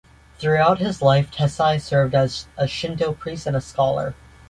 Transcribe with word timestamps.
Throughout 0.39 0.79
his 0.79 1.03
life, 1.03 1.29
Tessai 1.29 1.79
served 1.79 2.15
as 2.15 2.47
a 2.57 2.65
Shinto 2.67 3.13
priest 3.13 3.45
and 3.45 3.55
a 3.55 3.61
scholar. 3.61 4.15